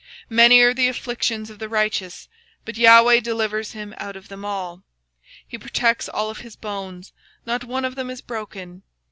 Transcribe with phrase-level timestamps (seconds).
[0.31, 2.27] Many are the afflictions of the righteous:
[2.65, 4.81] But the LORD delivereth him out of them all.
[5.47, 7.13] He keepeth all his bones:
[7.45, 8.81] Not one of them is broken.